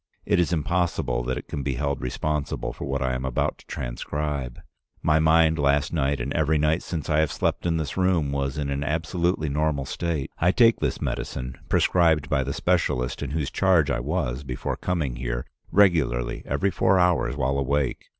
It 0.25 0.39
is 0.39 0.51
impossible 0.51 1.21
that 1.25 1.37
it 1.37 1.47
can 1.47 1.61
be 1.61 1.75
held 1.75 2.01
responsible 2.01 2.73
for 2.73 2.85
what 2.85 3.03
I 3.03 3.13
am 3.13 3.23
about 3.23 3.59
to 3.59 3.67
transcribe. 3.67 4.59
My 5.03 5.19
mind 5.19 5.59
last 5.59 5.93
night 5.93 6.19
and 6.19 6.33
every 6.33 6.57
night 6.57 6.81
since 6.81 7.07
I 7.07 7.19
have 7.19 7.31
slept 7.31 7.67
in 7.67 7.77
this 7.77 7.97
room 7.97 8.31
was 8.31 8.57
in 8.57 8.71
an 8.71 8.83
absolutely 8.83 9.47
normal 9.47 9.85
state. 9.85 10.31
I 10.39 10.53
take 10.53 10.79
this 10.79 11.01
medicine, 11.03 11.55
prescribed 11.69 12.31
by 12.31 12.43
the 12.43 12.51
specialist 12.51 13.21
in 13.21 13.29
whose 13.29 13.51
charge 13.51 13.91
I 13.91 13.99
was 13.99 14.43
before 14.43 14.75
coming 14.75 15.17
here, 15.17 15.45
regularly 15.71 16.41
every 16.47 16.71
four 16.71 16.97
hours 16.97 17.37
while 17.37 17.59
awake. 17.59 18.07